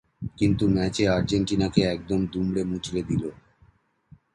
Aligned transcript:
কিন্তু 0.37 0.63
ম্যাচে 0.67 1.03
আর্জেন্টিনাকে 1.07 1.81
একদম 1.85 2.19
দুমড়ে 2.25 2.61
মুচড়ে 2.63 3.01
দিলো। 3.03 3.29